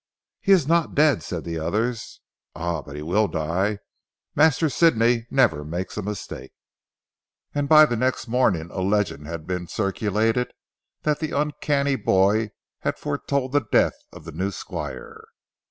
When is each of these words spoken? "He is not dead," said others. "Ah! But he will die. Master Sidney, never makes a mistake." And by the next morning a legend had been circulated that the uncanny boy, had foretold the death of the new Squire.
"He 0.39 0.51
is 0.51 0.65
not 0.67 0.95
dead," 0.95 1.21
said 1.21 1.47
others. 1.47 2.21
"Ah! 2.55 2.81
But 2.81 2.95
he 2.95 3.03
will 3.03 3.27
die. 3.27 3.77
Master 4.35 4.67
Sidney, 4.67 5.27
never 5.29 5.63
makes 5.63 5.95
a 5.95 6.01
mistake." 6.01 6.51
And 7.53 7.69
by 7.69 7.85
the 7.85 7.95
next 7.95 8.27
morning 8.27 8.71
a 8.71 8.81
legend 8.81 9.27
had 9.27 9.45
been 9.45 9.67
circulated 9.67 10.53
that 11.03 11.19
the 11.19 11.37
uncanny 11.39 11.97
boy, 11.97 12.49
had 12.79 12.97
foretold 12.97 13.51
the 13.51 13.61
death 13.71 13.99
of 14.11 14.25
the 14.25 14.31
new 14.31 14.49
Squire. 14.49 15.23